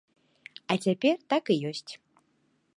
[0.73, 1.91] А цяпер так і ёсць.